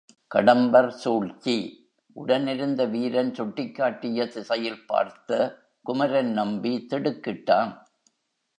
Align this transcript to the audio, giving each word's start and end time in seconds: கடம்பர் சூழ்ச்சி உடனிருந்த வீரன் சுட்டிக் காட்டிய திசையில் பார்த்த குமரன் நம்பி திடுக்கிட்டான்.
கடம்பர் 0.35 0.87
சூழ்ச்சி 0.87 1.55
உடனிருந்த 2.15 2.85
வீரன் 2.85 3.33
சுட்டிக் 3.33 3.75
காட்டிய 3.75 4.25
திசையில் 4.27 4.85
பார்த்த 4.85 5.59
குமரன் 5.81 6.31
நம்பி 6.31 6.87
திடுக்கிட்டான். 6.89 7.71